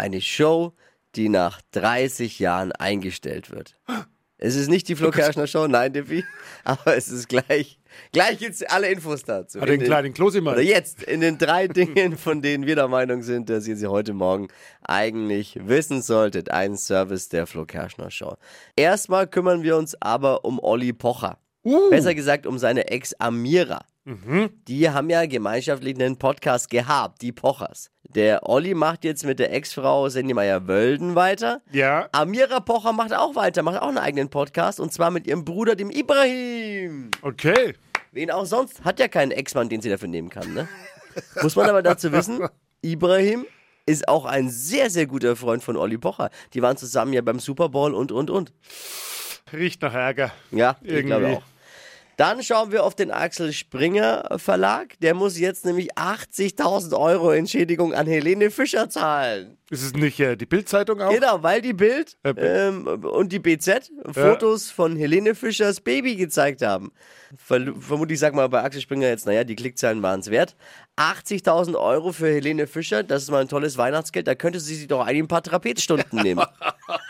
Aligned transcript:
eine 0.00 0.20
Show, 0.20 0.72
die 1.14 1.28
nach 1.28 1.60
30 1.72 2.38
Jahren 2.38 2.72
eingestellt 2.72 3.50
wird. 3.50 3.76
Es 4.38 4.56
ist 4.56 4.68
nicht 4.68 4.88
die 4.88 4.96
Flo 4.96 5.10
Kerschner 5.10 5.46
Show, 5.46 5.66
nein, 5.66 5.92
Diffi, 5.92 6.24
aber 6.64 6.96
es 6.96 7.08
ist 7.08 7.28
gleich. 7.28 7.78
Gleich 8.12 8.38
gibt's 8.38 8.62
alle 8.62 8.90
Infos 8.90 9.22
dazu. 9.24 9.60
Hat 9.60 9.68
den 9.68 9.80
In 9.80 9.86
kleinen 9.86 10.14
Klosi 10.14 10.40
oder 10.40 10.62
jetzt 10.62 11.02
in 11.02 11.20
den 11.20 11.36
drei 11.36 11.68
Dingen, 11.68 12.16
von 12.16 12.40
denen 12.40 12.64
wir 12.64 12.76
der 12.76 12.88
Meinung 12.88 13.22
sind, 13.22 13.50
dass 13.50 13.66
ihr 13.66 13.76
sie 13.76 13.88
heute 13.88 14.14
Morgen 14.14 14.48
eigentlich 14.82 15.58
wissen 15.60 16.00
solltet. 16.00 16.50
Ein 16.50 16.78
Service 16.78 17.28
der 17.28 17.46
Flo 17.46 17.66
Kerschner 17.66 18.10
Show. 18.10 18.36
Erstmal 18.76 19.26
kümmern 19.26 19.62
wir 19.62 19.76
uns 19.76 20.00
aber 20.00 20.44
um 20.46 20.58
Olli 20.60 20.94
Pocher. 20.94 21.38
Besser 21.90 22.14
gesagt 22.14 22.46
um 22.46 22.58
seine 22.58 22.88
Ex 22.88 23.12
Amira. 23.14 23.80
Die 24.66 24.88
haben 24.88 25.10
ja 25.10 25.26
gemeinschaftlich 25.26 25.94
einen 25.96 26.16
Podcast 26.16 26.70
gehabt, 26.70 27.20
die 27.20 27.32
Pochers. 27.32 27.90
Der 28.14 28.48
Olli 28.48 28.74
macht 28.74 29.04
jetzt 29.04 29.24
mit 29.24 29.38
der 29.38 29.52
Ex-Frau 29.52 30.08
Sandy 30.08 30.34
Meyer-Wölden 30.34 31.14
weiter. 31.14 31.60
Ja. 31.70 32.08
Amira 32.10 32.58
Pocher 32.58 32.92
macht 32.92 33.14
auch 33.14 33.36
weiter, 33.36 33.62
macht 33.62 33.80
auch 33.80 33.88
einen 33.88 33.98
eigenen 33.98 34.28
Podcast 34.28 34.80
und 34.80 34.92
zwar 34.92 35.12
mit 35.12 35.28
ihrem 35.28 35.44
Bruder, 35.44 35.76
dem 35.76 35.90
Ibrahim. 35.90 37.10
Okay. 37.22 37.74
Wen 38.10 38.32
auch 38.32 38.46
sonst, 38.46 38.84
hat 38.84 38.98
ja 38.98 39.06
keinen 39.06 39.30
Ex-Mann, 39.30 39.68
den 39.68 39.80
sie 39.80 39.88
dafür 39.88 40.08
nehmen 40.08 40.28
kann, 40.28 40.52
ne? 40.52 40.66
Muss 41.42 41.54
man 41.54 41.68
aber 41.68 41.82
dazu 41.82 42.10
wissen, 42.10 42.40
Ibrahim 42.82 43.46
ist 43.86 44.08
auch 44.08 44.24
ein 44.24 44.50
sehr, 44.50 44.90
sehr 44.90 45.06
guter 45.06 45.36
Freund 45.36 45.62
von 45.62 45.76
Olli 45.76 45.98
Pocher. 45.98 46.30
Die 46.52 46.62
waren 46.62 46.76
zusammen 46.76 47.12
ja 47.12 47.22
beim 47.22 47.38
Super 47.38 47.68
Bowl 47.68 47.94
und, 47.94 48.10
und, 48.10 48.30
und. 48.30 48.52
Riecht 49.52 49.82
nach 49.82 49.94
Ärger. 49.94 50.32
Ja, 50.50 50.76
ich 50.82 50.90
Irgendwie. 50.90 51.06
glaube 51.06 51.26
auch. 51.36 51.42
Dann 52.20 52.42
schauen 52.42 52.70
wir 52.70 52.84
auf 52.84 52.94
den 52.94 53.10
Axel 53.10 53.50
Springer 53.50 54.36
Verlag. 54.36 55.00
Der 55.00 55.14
muss 55.14 55.38
jetzt 55.38 55.64
nämlich 55.64 55.94
80.000 55.94 56.94
Euro 56.94 57.30
Entschädigung 57.30 57.94
an 57.94 58.06
Helene 58.06 58.50
Fischer 58.50 58.90
zahlen. 58.90 59.56
Ist 59.70 59.82
es 59.82 59.94
nicht 59.94 60.20
äh, 60.20 60.36
die 60.36 60.44
Bildzeitung 60.44 61.00
auch? 61.00 61.14
Genau, 61.14 61.42
weil 61.42 61.62
die 61.62 61.72
Bild 61.72 62.18
Äh, 62.22 62.34
ähm, 62.36 62.86
und 62.86 63.32
die 63.32 63.38
BZ 63.38 63.90
Fotos 64.12 64.70
von 64.70 64.96
Helene 64.96 65.34
Fischers 65.34 65.80
Baby 65.80 66.16
gezeigt 66.16 66.60
haben. 66.60 66.92
Ver 67.38 67.72
vermutlich 67.78 68.18
sag 68.18 68.34
mal 68.34 68.50
bei 68.50 68.64
Axel 68.64 68.82
Springer 68.82 69.08
jetzt, 69.08 69.24
naja, 69.24 69.44
die 69.44 69.56
Klickzahlen 69.56 70.02
waren 70.02 70.20
es 70.20 70.28
wert. 70.28 70.56
80.000 70.98 71.80
Euro 71.80 72.12
für 72.12 72.26
Helene 72.26 72.66
Fischer, 72.66 73.02
das 73.02 73.22
ist 73.22 73.30
mal 73.30 73.40
ein 73.40 73.48
tolles 73.48 73.78
Weihnachtsgeld. 73.78 74.26
Da 74.26 74.34
könnte 74.34 74.60
sie 74.60 74.74
sich 74.74 74.88
doch 74.88 75.06
ein 75.06 75.26
paar 75.26 75.42
Trapezstunden 75.42 76.20
nehmen. 76.20 76.44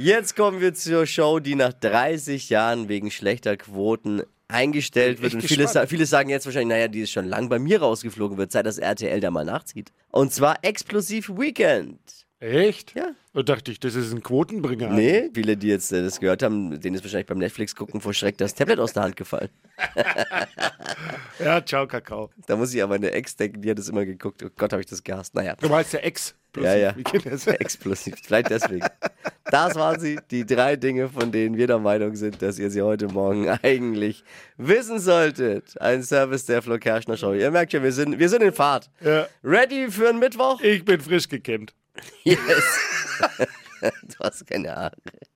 Jetzt 0.00 0.34
kommen 0.34 0.62
wir 0.62 0.72
zur 0.72 1.04
Show, 1.04 1.40
die 1.40 1.54
nach 1.54 1.74
30 1.74 2.48
Jahren 2.48 2.88
wegen 2.88 3.10
schlechter 3.10 3.58
Quoten 3.58 4.22
eingestellt 4.48 5.20
wird. 5.20 5.34
Und 5.34 5.42
viele, 5.42 5.68
viele 5.86 6.06
sagen 6.06 6.30
jetzt 6.30 6.46
wahrscheinlich, 6.46 6.70
naja, 6.70 6.88
die 6.88 7.00
ist 7.00 7.10
schon 7.10 7.26
lang 7.26 7.50
bei 7.50 7.58
mir 7.58 7.82
rausgeflogen, 7.82 8.38
wird 8.38 8.50
Zeit, 8.50 8.64
dass 8.64 8.78
RTL 8.78 9.20
da 9.20 9.30
mal 9.30 9.44
nachzieht. 9.44 9.92
Und 10.10 10.32
zwar 10.32 10.64
Explosiv 10.64 11.28
Weekend. 11.28 12.00
Echt? 12.38 12.94
Ja. 12.96 13.10
Da 13.34 13.42
dachte 13.42 13.70
ich, 13.72 13.78
das 13.78 13.94
ist 13.94 14.14
ein 14.14 14.22
Quotenbringer. 14.22 14.88
Nee, 14.88 15.28
viele, 15.34 15.58
die 15.58 15.68
jetzt 15.68 15.92
äh, 15.92 16.02
das 16.02 16.18
gehört 16.18 16.42
haben, 16.42 16.80
denen 16.80 16.96
ist 16.96 17.04
wahrscheinlich 17.04 17.26
beim 17.26 17.36
Netflix 17.36 17.76
gucken 17.76 18.00
vor 18.00 18.14
Schreck 18.14 18.38
das 18.38 18.54
Tablet 18.54 18.78
aus 18.78 18.94
der 18.94 19.02
Hand 19.02 19.16
gefallen. 19.16 19.50
Ja, 21.38 21.64
ciao, 21.64 21.86
Kakao. 21.86 22.28
Da 22.46 22.56
muss 22.56 22.74
ich 22.74 22.82
aber 22.82 22.96
eine 22.96 23.12
Ex 23.12 23.34
denken, 23.34 23.62
die 23.62 23.70
hat 23.70 23.78
das 23.78 23.88
immer 23.88 24.04
geguckt. 24.04 24.42
Oh 24.44 24.50
Gott, 24.54 24.72
habe 24.72 24.82
ich 24.82 24.88
das 24.88 25.02
gehasst. 25.02 25.34
Naja, 25.34 25.56
Du 25.56 25.70
meinst 25.70 25.94
der 25.94 26.04
Ex. 26.04 26.34
Ja, 26.56 26.74
ja. 26.74 26.94
Das? 27.24 27.46
explosiv. 27.46 28.16
Vielleicht 28.22 28.50
deswegen. 28.50 28.86
Das 29.50 29.74
waren 29.74 29.98
sie, 30.00 30.18
die 30.30 30.46
drei 30.46 30.76
Dinge, 30.76 31.08
von 31.08 31.32
denen 31.32 31.56
wir 31.56 31.66
der 31.66 31.78
Meinung 31.78 32.14
sind, 32.16 32.40
dass 32.42 32.58
ihr 32.58 32.70
sie 32.70 32.82
heute 32.82 33.08
Morgen 33.08 33.48
eigentlich 33.62 34.24
wissen 34.56 34.98
solltet. 34.98 35.80
Ein 35.80 36.02
Service 36.02 36.46
der 36.46 36.62
Flo 36.62 36.78
Kerschner 36.78 37.16
Show. 37.16 37.32
Ihr 37.32 37.50
merkt 37.50 37.72
schon, 37.72 37.82
wir 37.82 37.92
sind, 37.92 38.18
wir 38.18 38.28
sind 38.28 38.42
in 38.42 38.52
Fahrt. 38.52 38.90
Ja. 39.00 39.26
Ready 39.42 39.90
für 39.90 40.08
einen 40.08 40.18
Mittwoch? 40.18 40.60
Ich 40.60 40.84
bin 40.84 41.00
frisch 41.00 41.28
gekämmt. 41.28 41.74
Yes. 42.24 42.38
du 43.80 44.18
hast 44.20 44.46
keine 44.46 44.74
Haare. 44.74 44.96